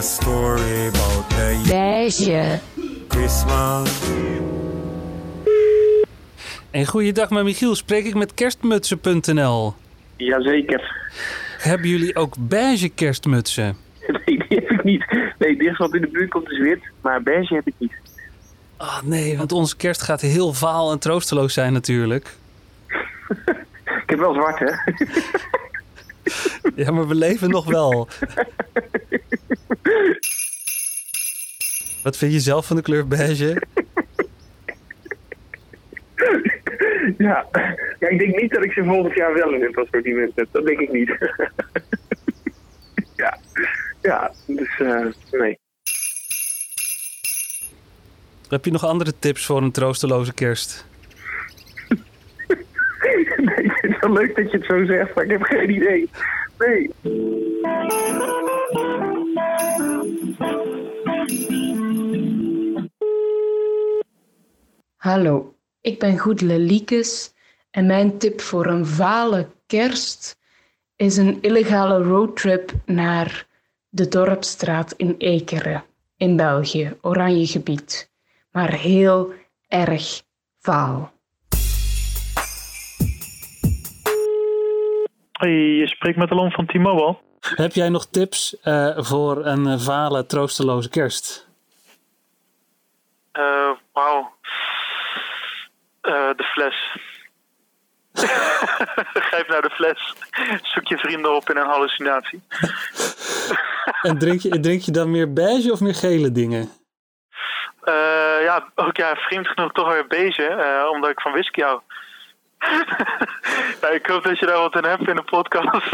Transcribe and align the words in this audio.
a 0.00 0.02
story 0.02 0.86
about 0.86 1.28
the 1.28 1.64
Beige. 1.68 2.58
Christmas. 3.08 4.00
En 6.70 6.86
goeiedag 6.86 7.30
met 7.30 7.44
Michiel, 7.44 7.74
spreek 7.74 8.04
ik 8.04 8.14
met 8.14 8.34
kerstmutsen.nl. 8.34 9.74
Jazeker. 10.16 11.10
Hebben 11.58 11.88
jullie 11.88 12.16
ook 12.16 12.34
beige 12.38 12.88
kerstmutsen? 12.88 13.76
Nee, 14.26 14.38
die 14.48 14.58
heb 14.58 14.70
ik 14.70 14.84
niet. 14.84 15.04
Nee, 15.38 15.56
dit 15.56 15.76
wat 15.76 15.94
in 15.94 16.00
de 16.00 16.08
buurt 16.08 16.30
komt 16.30 16.50
is 16.50 16.58
wit, 16.58 16.80
maar 17.00 17.22
beige 17.22 17.54
heb 17.54 17.66
ik 17.66 17.74
niet. 17.78 17.92
Ah 18.76 19.02
nee, 19.02 19.38
want 19.38 19.52
onze 19.52 19.76
kerst 19.76 20.02
gaat 20.02 20.20
heel 20.20 20.52
vaal 20.52 20.92
en 20.92 20.98
troosteloos 20.98 21.54
zijn 21.54 21.72
natuurlijk. 21.72 22.36
Ik 24.02 24.06
heb 24.06 24.18
wel 24.18 24.34
zwart, 24.34 24.58
hè? 24.58 24.72
Ja, 26.74 26.90
maar 26.90 27.08
we 27.08 27.14
leven 27.14 27.50
nog 27.50 27.64
wel. 27.64 28.08
Wat 32.02 32.16
vind 32.16 32.32
je 32.32 32.40
zelf 32.40 32.66
van 32.66 32.76
de 32.76 32.82
kleur 32.82 33.06
beige? 33.06 33.62
Ja. 37.18 37.46
ja, 37.98 38.08
ik 38.08 38.18
denk 38.18 38.40
niet 38.40 38.50
dat 38.50 38.64
ik 38.64 38.72
ze 38.72 38.84
volgend 38.84 39.14
jaar 39.14 39.34
wel 39.34 39.54
in 39.54 39.62
het 39.62 39.76
assortiment 39.76 40.32
heb. 40.34 40.48
Dat 40.50 40.66
denk 40.66 40.80
ik 40.80 40.92
niet. 40.92 41.08
ja, 43.22 43.38
ja, 44.02 44.32
dus 44.46 44.78
eh, 44.78 45.06
nee. 45.30 45.58
Heb 48.48 48.64
je 48.64 48.70
nog 48.70 48.84
andere 48.84 49.18
tips 49.18 49.46
voor 49.46 49.62
een 49.62 49.72
troosteloze 49.72 50.34
kerst? 50.34 50.86
nee. 53.36 53.62
Ik 53.62 53.72
vind 53.72 53.92
het 53.94 54.00
wel 54.00 54.12
leuk 54.12 54.36
dat 54.36 54.50
je 54.50 54.56
het 54.56 54.66
zo 54.66 54.84
zegt, 54.84 55.14
maar 55.14 55.24
ik 55.24 55.30
heb 55.30 55.42
geen 55.42 55.70
idee. 55.70 56.10
Nee. 56.58 56.90
Hallo, 65.00 65.54
ik 65.80 65.98
ben 65.98 66.18
Goed 66.18 66.40
Leliekes 66.40 67.34
en 67.70 67.86
mijn 67.86 68.18
tip 68.18 68.40
voor 68.40 68.66
een 68.66 68.86
vale 68.86 69.48
kerst 69.66 70.38
is 70.96 71.16
een 71.16 71.38
illegale 71.40 72.02
roadtrip 72.02 72.72
naar 72.86 73.46
de 73.88 74.08
Dorpstraat 74.08 74.92
in 74.92 75.14
Ekeren 75.18 75.84
in 76.16 76.36
België, 76.36 76.96
oranje 77.00 77.46
gebied, 77.46 78.10
maar 78.52 78.72
heel 78.72 79.32
erg 79.68 80.22
vaal. 80.58 81.12
Hey, 85.32 85.50
je 85.50 85.86
spreekt 85.86 86.18
met 86.18 86.30
Alon 86.30 86.50
van 86.50 86.66
T-Mobile. 86.66 87.16
Heb 87.40 87.72
jij 87.72 87.88
nog 87.88 88.06
tips 88.06 88.60
eh, 88.60 88.98
voor 88.98 89.46
een 89.46 89.80
vale, 89.80 90.26
troosteloze 90.26 90.88
kerst? 90.88 91.48
Eh, 93.32 93.70
wauw. 93.92 94.38
Eh, 96.00 96.30
de 96.36 96.44
fles. 96.44 96.96
Grijp 99.28 99.48
naar 99.48 99.62
de 99.62 99.70
fles. 99.70 100.14
Zoek 100.62 100.86
je 100.86 100.98
vrienden 100.98 101.34
op 101.34 101.50
in 101.50 101.56
een 101.56 101.66
hallucinatie. 101.66 102.42
En 104.02 104.18
drink 104.18 104.40
je, 104.40 104.60
drink 104.60 104.80
je 104.80 104.92
dan 104.92 105.10
meer 105.10 105.32
beige 105.32 105.72
of 105.72 105.80
meer 105.80 105.94
gele 105.94 106.32
dingen? 106.32 106.70
Eh, 107.82 108.42
ja, 108.42 108.68
ook 108.74 108.96
ja, 108.96 109.14
vreemd 109.14 109.48
genoeg 109.48 109.72
toch 109.72 109.92
weer 109.92 110.06
beige, 110.06 110.46
eh, 110.46 110.90
omdat 110.90 111.10
ik 111.10 111.20
van 111.20 111.32
whisky 111.32 111.60
hou. 111.60 111.80
nou, 113.80 113.94
ik 113.94 114.06
hoop 114.06 114.22
dat 114.22 114.38
je 114.38 114.46
daar 114.46 114.58
wat 114.58 114.76
in 114.76 114.84
hebt 114.84 115.08
in 115.08 115.16
de 115.16 115.22
podcast. 115.22 115.90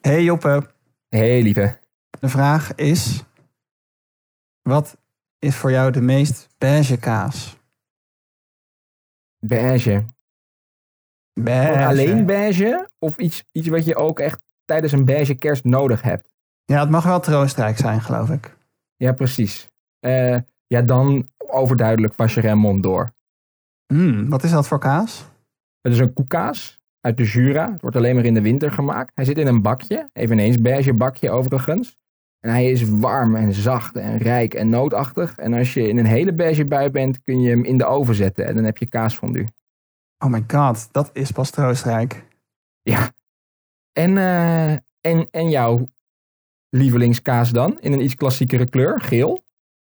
Hey 0.00 0.22
Joppe, 0.22 0.70
Hey 1.08 1.42
lieve. 1.42 1.81
De 2.22 2.28
vraag 2.28 2.74
is: 2.74 3.24
wat 4.60 4.96
is 5.38 5.56
voor 5.56 5.70
jou 5.70 5.90
de 5.90 6.00
meest 6.00 6.48
beige 6.58 6.98
kaas? 6.98 7.56
Beige. 9.38 10.04
Beige. 11.40 11.86
Alleen 11.86 12.26
beige? 12.26 12.88
Of 12.98 13.16
iets, 13.16 13.44
iets 13.52 13.68
wat 13.68 13.84
je 13.84 13.96
ook 13.96 14.18
echt 14.18 14.42
tijdens 14.64 14.92
een 14.92 15.04
beige 15.04 15.34
kerst 15.34 15.64
nodig 15.64 16.02
hebt? 16.02 16.30
Ja, 16.64 16.80
het 16.80 16.90
mag 16.90 17.04
wel 17.04 17.20
troostrijk 17.20 17.78
zijn, 17.78 18.00
geloof 18.00 18.30
ik. 18.30 18.56
Ja, 18.96 19.12
precies. 19.12 19.70
Eh, 19.98 20.38
ja, 20.66 20.82
dan 20.82 21.28
overduidelijk 21.38 22.14
Vacherin 22.14 22.80
door. 22.80 23.14
Hmm, 23.86 24.28
wat 24.28 24.42
is 24.42 24.50
dat 24.50 24.68
voor 24.68 24.78
kaas? 24.78 25.24
Het 25.80 25.92
is 25.92 25.98
een 25.98 26.12
koekkaas 26.12 26.82
uit 27.00 27.16
de 27.16 27.24
Jura. 27.24 27.72
Het 27.72 27.80
wordt 27.80 27.96
alleen 27.96 28.14
maar 28.14 28.24
in 28.24 28.34
de 28.34 28.42
winter 28.42 28.72
gemaakt. 28.72 29.12
Hij 29.14 29.24
zit 29.24 29.38
in 29.38 29.46
een 29.46 29.62
bakje, 29.62 30.10
eveneens 30.12 30.60
beige 30.60 30.94
bakje 30.94 31.30
overigens. 31.30 32.00
En 32.42 32.50
hij 32.50 32.70
is 32.70 32.88
warm 32.88 33.36
en 33.36 33.52
zacht 33.52 33.96
en 33.96 34.18
rijk 34.18 34.54
en 34.54 34.68
nootachtig. 34.68 35.36
En 35.36 35.54
als 35.54 35.74
je 35.74 35.88
in 35.88 35.98
een 35.98 36.06
hele 36.06 36.34
beige 36.34 36.64
bui 36.64 36.90
bent, 36.90 37.22
kun 37.22 37.40
je 37.40 37.50
hem 37.50 37.64
in 37.64 37.76
de 37.76 37.84
oven 37.84 38.14
zetten. 38.14 38.46
En 38.46 38.54
dan 38.54 38.64
heb 38.64 38.78
je 38.78 38.88
kaasfondue. 38.88 39.52
Oh 40.18 40.30
my 40.30 40.44
god, 40.46 40.88
dat 40.92 41.10
is 41.12 41.30
pas 41.30 41.50
troostrijk. 41.50 42.24
Ja. 42.82 43.12
En, 43.92 44.18
eh, 44.18 44.72
en, 45.00 45.28
en 45.30 45.50
jouw 45.50 45.88
lievelingskaas 46.68 47.50
dan? 47.50 47.80
In 47.80 47.92
een 47.92 48.02
iets 48.02 48.14
klassiekere 48.14 48.66
kleur, 48.66 49.00
geel? 49.00 49.44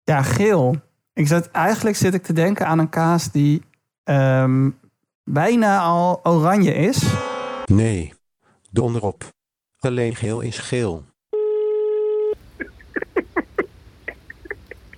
Ja, 0.03 0.21
geel. 0.21 0.75
Ik 1.13 1.27
zat, 1.27 1.51
eigenlijk 1.51 1.95
zit 1.95 2.13
ik 2.13 2.23
te 2.23 2.33
denken 2.33 2.67
aan 2.67 2.79
een 2.79 2.89
kaas 2.89 3.31
die 3.31 3.61
ehm, 4.03 4.69
bijna 5.23 5.79
al 5.79 6.19
oranje 6.23 6.73
is. 6.73 7.13
Nee, 7.65 8.13
donder 8.71 9.01
op. 9.01 9.23
Alleen 9.79 10.15
geel 10.15 10.41
is 10.41 10.57
geel. 10.57 11.03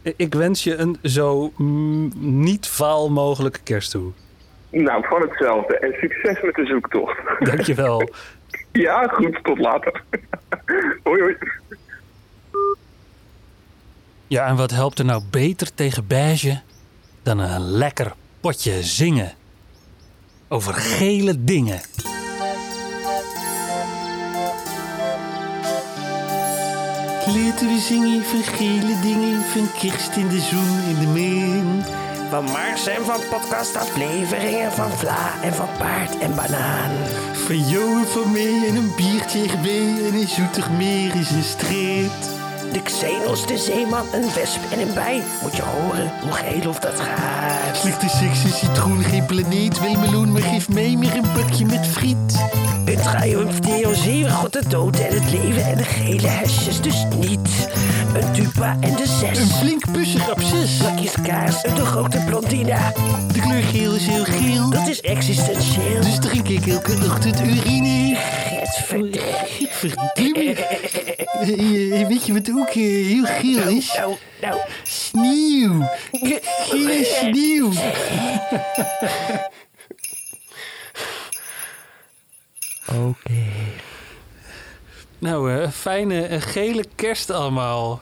Ik 0.01 0.33
wens 0.33 0.63
je 0.63 0.75
een 0.75 0.97
zo 1.03 1.51
mm, 1.57 2.11
niet 2.19 2.67
vaal 2.67 3.09
mogelijke 3.09 3.59
kerst 3.63 3.91
toe. 3.91 4.11
Nou, 4.69 5.07
van 5.07 5.21
hetzelfde. 5.21 5.77
En 5.77 5.93
succes 5.99 6.41
met 6.41 6.55
de 6.55 6.65
zoektocht. 6.65 7.19
Dankjewel. 7.39 8.09
ja, 8.71 9.07
goed. 9.07 9.39
Tot 9.43 9.57
later. 9.57 10.03
hoi, 11.03 11.21
hoi. 11.21 11.37
Ja, 14.27 14.47
en 14.47 14.55
wat 14.55 14.71
helpt 14.71 14.99
er 14.99 15.05
nou 15.05 15.23
beter 15.31 15.73
tegen 15.73 16.07
beige 16.07 16.61
dan 17.23 17.39
een 17.39 17.61
lekker 17.61 18.13
potje 18.39 18.83
zingen? 18.83 19.31
Over 20.47 20.73
gele 20.73 21.43
dingen. 21.43 21.79
Laten 27.35 27.67
we 27.67 27.79
zingen 27.79 28.23
van 28.23 28.43
gele 28.43 28.99
dingen, 29.01 29.41
van 29.41 29.67
kerst 29.79 30.15
in 30.15 30.27
de 30.27 30.39
zon 30.39 30.79
in 30.87 30.99
de 30.99 31.19
maan. 31.19 31.85
Van 32.29 32.43
Mars 32.43 32.87
en 32.87 33.05
van 33.05 33.19
podcastafleveringen 33.29 34.71
van 34.71 34.91
Vla 34.91 35.41
en 35.41 35.53
van 35.53 35.67
Paard 35.77 36.17
en 36.17 36.35
Banaan. 36.35 36.91
Van 37.33 37.59
jou 37.59 37.99
en 37.99 38.07
van 38.07 38.31
mij 38.31 38.67
en 38.67 38.75
een 38.75 38.95
biertje 38.95 39.47
erbij 39.49 40.07
en 40.07 40.13
een 40.13 40.27
zoetig 40.27 40.71
meer 40.71 41.15
is 41.15 41.29
een 41.29 41.43
street. 41.43 42.29
De 42.71 42.81
Xenos, 42.81 43.47
de 43.47 43.57
zeeman, 43.57 44.05
een 44.13 44.33
wesp 44.33 44.71
en 44.71 44.79
een 44.79 44.93
bij. 44.93 45.23
Moet 45.41 45.55
je 45.55 45.61
horen 45.61 46.11
hoe 46.21 46.31
geel 46.31 46.69
of 46.69 46.79
dat 46.79 46.99
gaat. 46.99 47.77
Slechte 47.77 48.09
seks 48.09 48.43
en 48.43 48.53
citroen, 48.53 49.03
geen 49.03 49.25
planeet, 49.25 49.79
wil 49.79 49.99
meloen, 49.99 50.31
maar 50.31 50.41
geef 50.41 50.69
mij 50.69 50.95
meer 50.95 51.15
een 51.15 51.33
bakje 51.35 51.65
met 51.65 51.87
friet. 51.87 52.39
Een 52.91 52.97
triumf, 52.97 53.59
Theo 53.59 53.93
Zeeuw, 53.93 54.27
God 54.27 54.53
de 54.53 54.67
dood 54.67 54.99
en 54.99 55.19
het 55.19 55.31
leven 55.31 55.65
en 55.65 55.77
de 55.77 55.83
gele 55.83 56.27
hesjes 56.27 56.81
dus 56.81 57.05
niet. 57.19 57.67
Een 58.13 58.31
tupa 58.33 58.77
en 58.79 58.95
de 58.95 59.05
zes. 59.19 59.37
Een 59.39 59.47
flink 59.47 59.91
pussig 59.91 60.29
absces. 60.29 60.77
Plakjes 60.77 61.13
kaas 61.23 61.61
en 61.61 61.75
de 61.75 61.85
grote 61.85 62.17
blondina. 62.25 62.93
De 63.33 63.39
kleur 63.39 63.63
geel 63.63 63.93
is 63.95 64.05
heel 64.07 64.23
geel, 64.23 64.69
Dat 64.69 64.87
is 64.87 65.01
existentieel. 65.01 66.01
dus 66.01 66.19
drink 66.19 66.47
ik 66.47 66.67
elke 66.67 66.91
ochtend 67.05 67.39
urine. 67.39 68.17
Verdomme. 69.71 70.55
Eh, 71.39 72.07
Weet 72.07 72.25
je 72.25 72.33
wat 72.33 72.51
ook 72.51 72.67
eh, 72.67 73.05
heel 73.07 73.25
geel 73.25 73.67
is? 73.67 73.93
Nou, 73.97 74.15
nou. 74.41 74.59
Sneeuw. 74.83 75.89
Gele 76.11 77.03
sneeuw. 77.21 77.71
fijne 85.81 86.41
gele 86.41 86.85
kerst 86.95 87.29
allemaal. 87.29 88.01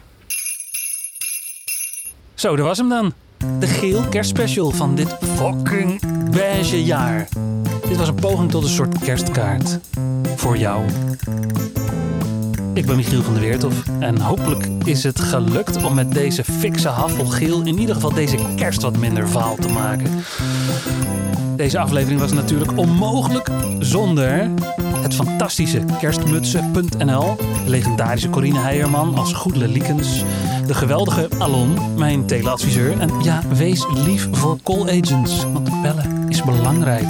Zo, 2.33 2.55
dat 2.55 2.65
was 2.65 2.77
hem 2.77 2.89
dan. 2.89 3.13
De 3.59 3.67
geel 3.67 4.03
kerstspecial 4.09 4.71
van 4.71 4.95
dit 4.95 5.17
fucking 5.35 6.01
beige 6.31 6.83
jaar. 6.83 7.27
Dit 7.87 7.97
was 7.97 8.07
een 8.07 8.15
poging 8.15 8.51
tot 8.51 8.63
een 8.63 8.69
soort 8.69 8.99
kerstkaart. 8.99 9.79
Voor 10.35 10.57
jou. 10.57 10.85
Ik 12.79 12.85
ben 12.85 12.95
Michiel 12.95 13.23
van 13.23 13.33
der 13.33 13.41
Weerthof 13.41 13.83
en 13.99 14.21
hopelijk 14.21 14.67
is 14.83 15.03
het 15.03 15.19
gelukt 15.19 15.83
om 15.83 15.93
met 15.93 16.11
deze 16.11 16.43
fikse 16.43 16.87
haffelgeel 16.87 17.61
in 17.61 17.79
ieder 17.79 17.95
geval 17.95 18.13
deze 18.13 18.37
kerst 18.55 18.81
wat 18.81 18.97
minder 18.97 19.29
vaal 19.29 19.55
te 19.55 19.67
maken. 19.67 20.23
Deze 21.55 21.79
aflevering 21.79 22.19
was 22.19 22.31
natuurlijk 22.31 22.77
onmogelijk 22.77 23.49
zonder 23.79 24.49
het 25.01 25.13
fantastische 25.15 25.83
kerstmutsen.nl, 25.99 27.35
legendarische 27.65 28.29
Corine 28.29 28.59
Heijerman 28.59 29.15
als 29.15 29.33
Goedele 29.33 29.67
Liekens, 29.67 30.23
de 30.67 30.73
geweldige 30.73 31.27
Alon, 31.37 31.77
mijn 31.97 32.25
teleadviseur. 32.25 32.99
En 32.99 33.09
ja, 33.23 33.41
wees 33.53 33.85
lief 34.05 34.27
voor 34.31 34.57
call 34.63 34.81
agents, 34.81 35.43
want 35.53 35.81
bellen 35.81 36.29
is 36.29 36.43
belangrijk. 36.43 37.07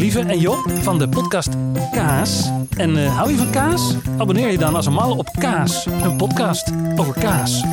Lieve 0.00 0.20
en 0.20 0.38
Job 0.38 0.70
van 0.82 0.98
de 0.98 1.08
podcast 1.08 1.48
Kaas. 1.92 2.50
En 2.76 2.96
eh, 2.96 3.16
hou 3.16 3.30
je 3.30 3.36
van 3.36 3.50
kaas? 3.50 3.94
Abonneer 4.18 4.50
je 4.50 4.58
dan 4.58 4.74
als 4.74 4.86
een 4.86 4.92
malle 4.92 5.14
op 5.14 5.28
Kaas, 5.38 5.86
een 6.02 6.16
podcast 6.16 6.72
over 6.96 7.14
kaas. 7.14 7.64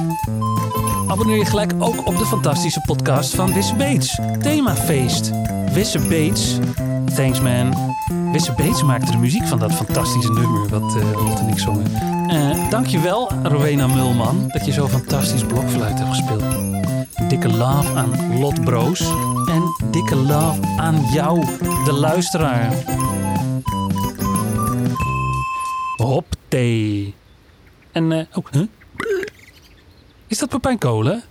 Abonneer 1.08 1.38
je 1.38 1.46
gelijk 1.46 1.74
ook 1.80 2.08
op 2.08 2.18
de 2.18 2.26
fantastische 2.26 2.82
podcast 2.86 3.36
van 3.36 3.54
Wisse 3.54 3.76
Beets. 3.76 4.20
Themafeest. 4.40 5.32
Wisse 5.74 6.00
Beets. 6.00 6.58
Thanks 7.16 7.42
man. 7.42 7.74
Wisse 8.32 8.54
Beets 8.54 8.84
maakte 8.84 9.12
de 9.12 9.18
muziek 9.18 9.48
van 9.48 9.60
dat 9.60 9.74
fantastische 9.74 10.32
nummer 10.32 10.70
wat 10.70 10.96
uh, 10.96 11.40
en 11.40 11.48
ik 11.48 11.60
zongen. 11.60 11.92
Uh, 12.32 12.70
dankjewel 12.70 13.32
Rowena 13.44 13.88
Mulman 13.88 14.48
dat 14.48 14.66
je 14.66 14.72
zo 14.72 14.88
fantastisch 14.88 15.44
blokfluit 15.44 16.00
hebt 16.00 16.10
gespeeld. 16.10 16.44
Dikke 17.30 17.50
love 17.50 17.94
aan 17.96 18.40
Lot 18.40 18.64
Broos. 18.64 19.06
En 19.48 19.76
dikke 19.92 20.16
love 20.16 20.62
aan 20.78 21.06
jou, 21.12 21.46
de 21.84 21.94
luisteraar. 21.94 22.74
Hop 25.96 26.36
thee. 26.48 27.16
En, 27.92 28.12
uh, 28.12 28.26
oh, 28.34 28.46
huh? 28.52 28.68
Is 30.28 30.38
dat 30.38 30.50
Pepijn 30.50 30.78
Kolen? 30.78 31.24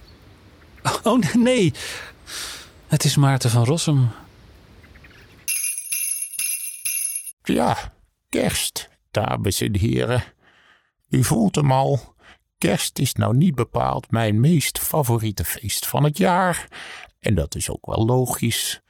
Oh 1.02 1.22
nee, 1.34 1.72
het 2.86 3.04
is 3.04 3.16
Maarten 3.16 3.50
van 3.50 3.64
Rossum. 3.64 4.10
Ja, 7.42 7.92
kerst, 8.28 8.88
dames 9.10 9.60
en 9.60 9.76
heren. 9.76 10.24
U 11.08 11.24
voelt 11.24 11.54
hem 11.54 11.72
al. 11.72 12.14
Kerst 12.58 12.98
is 12.98 13.12
nou 13.12 13.36
niet 13.36 13.54
bepaald 13.54 14.10
mijn 14.10 14.40
meest 14.40 14.78
favoriete 14.78 15.44
feest 15.44 15.86
van 15.86 16.04
het 16.04 16.18
jaar. 16.18 16.68
En 17.20 17.34
dat 17.34 17.54
is 17.54 17.70
ook 17.70 17.86
wel 17.86 18.04
logisch. 18.04 18.80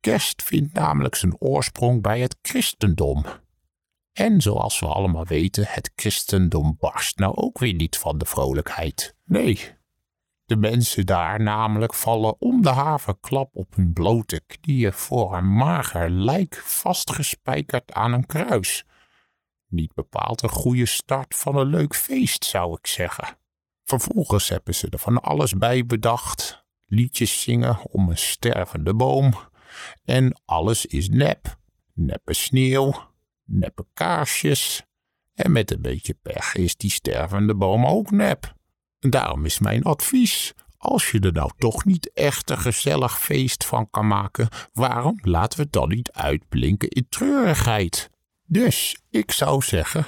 Kerst 0.00 0.42
vindt 0.42 0.72
namelijk 0.72 1.14
zijn 1.14 1.36
oorsprong 1.38 2.02
bij 2.02 2.20
het 2.20 2.36
christendom. 2.42 3.24
En 4.12 4.40
zoals 4.40 4.80
we 4.80 4.86
allemaal 4.86 5.26
weten, 5.26 5.64
het 5.68 5.92
christendom 5.96 6.76
barst 6.78 7.18
nou 7.18 7.34
ook 7.34 7.58
weer 7.58 7.74
niet 7.74 7.98
van 7.98 8.18
de 8.18 8.24
vrolijkheid. 8.24 9.16
Nee, 9.24 9.78
de 10.50 10.56
mensen 10.56 11.06
daar 11.06 11.42
namelijk 11.42 11.94
vallen 11.94 12.40
om 12.40 12.62
de 12.62 12.68
haverklap 12.68 13.56
op 13.56 13.74
hun 13.74 13.92
blote 13.92 14.40
knieën 14.46 14.92
voor 14.92 15.36
een 15.36 15.52
mager 15.52 16.10
lijk 16.10 16.62
vastgespijkerd 16.64 17.92
aan 17.92 18.12
een 18.12 18.26
kruis. 18.26 18.84
Niet 19.68 19.94
bepaald 19.94 20.42
een 20.42 20.48
goede 20.48 20.86
start 20.86 21.34
van 21.36 21.56
een 21.56 21.66
leuk 21.66 21.94
feest, 21.94 22.44
zou 22.44 22.76
ik 22.78 22.86
zeggen. 22.86 23.36
Vervolgens 23.84 24.48
hebben 24.48 24.74
ze 24.74 24.88
er 24.90 24.98
van 24.98 25.20
alles 25.20 25.52
bij 25.52 25.86
bedacht. 25.86 26.59
Liedjes 26.92 27.42
zingen 27.42 27.78
om 27.90 28.08
een 28.08 28.18
stervende 28.18 28.94
boom. 28.94 29.34
En 30.04 30.40
alles 30.44 30.86
is 30.86 31.08
nep. 31.08 31.58
Neppe 31.94 32.34
sneeuw, 32.34 32.94
neppe 33.44 33.86
kaarsjes. 33.94 34.82
En 35.34 35.52
met 35.52 35.70
een 35.70 35.82
beetje 35.82 36.14
pech 36.22 36.54
is 36.54 36.76
die 36.76 36.90
stervende 36.90 37.54
boom 37.54 37.86
ook 37.86 38.10
nep. 38.10 38.54
Daarom 38.98 39.44
is 39.44 39.58
mijn 39.58 39.82
advies: 39.82 40.52
als 40.76 41.10
je 41.10 41.20
er 41.20 41.32
nou 41.32 41.50
toch 41.58 41.84
niet 41.84 42.12
echt 42.12 42.50
een 42.50 42.58
gezellig 42.58 43.20
feest 43.20 43.64
van 43.64 43.90
kan 43.90 44.06
maken, 44.06 44.48
waarom 44.72 45.18
laten 45.22 45.58
we 45.58 45.64
het 45.64 45.72
dan 45.72 45.88
niet 45.88 46.12
uitblinken 46.12 46.88
in 46.88 47.06
treurigheid? 47.08 48.10
Dus 48.46 49.00
ik 49.10 49.30
zou 49.30 49.62
zeggen: 49.62 50.04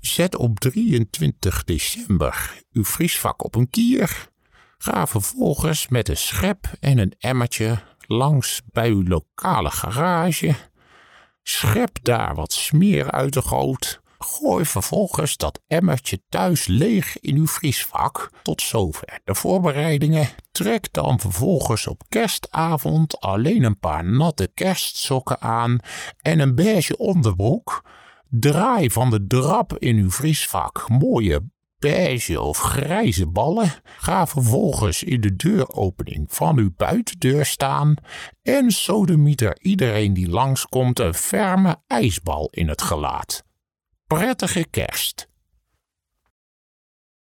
zet 0.00 0.36
op 0.36 0.58
23 0.58 1.64
december 1.64 2.62
uw 2.72 2.84
vriesvak 2.84 3.44
op 3.44 3.54
een 3.54 3.70
kier. 3.70 4.34
Ga 4.78 5.06
vervolgens 5.06 5.88
met 5.88 6.08
een 6.08 6.16
schep 6.16 6.66
en 6.80 6.98
een 6.98 7.14
emmertje 7.18 7.78
langs 8.06 8.62
bij 8.72 8.88
uw 8.88 9.06
lokale 9.06 9.70
garage. 9.70 10.54
Schep 11.42 11.98
daar 12.02 12.34
wat 12.34 12.52
smeer 12.52 13.10
uit 13.10 13.32
de 13.32 13.42
goot 13.42 14.00
Gooi 14.18 14.64
vervolgens 14.64 15.36
dat 15.36 15.60
emmertje 15.66 16.22
thuis 16.28 16.66
leeg 16.66 17.18
in 17.20 17.36
uw 17.36 17.46
vriesvak. 17.46 18.30
Tot 18.42 18.62
zover 18.62 19.20
de 19.24 19.34
voorbereidingen. 19.34 20.28
Trek 20.52 20.92
dan 20.92 21.20
vervolgens 21.20 21.86
op 21.86 22.02
kerstavond 22.08 23.20
alleen 23.20 23.62
een 23.62 23.78
paar 23.78 24.04
natte 24.04 24.50
kerstsokken 24.54 25.40
aan 25.40 25.78
en 26.22 26.38
een 26.38 26.54
beige 26.54 26.96
onderbroek. 26.96 27.84
Draai 28.28 28.90
van 28.90 29.10
de 29.10 29.26
drap 29.26 29.78
in 29.78 29.96
uw 29.96 30.10
vriesvak 30.10 30.84
mooie 30.88 31.42
beige 31.78 32.40
of 32.40 32.58
grijze 32.58 33.26
ballen. 33.26 33.72
Ga 33.82 34.26
vervolgens 34.26 35.02
in 35.02 35.20
de 35.20 35.36
deuropening 35.36 36.26
van 36.28 36.58
uw 36.58 36.70
buitendeur 36.76 37.46
staan 37.46 37.94
en 38.42 38.70
sodemieter 38.70 39.58
iedereen 39.60 40.14
die 40.14 40.28
langskomt 40.28 40.98
een 40.98 41.14
ferme 41.14 41.76
ijsbal 41.86 42.48
in 42.50 42.68
het 42.68 42.82
gelaat 42.82 43.44
prettige 44.06 44.66
kerst. 44.70 45.28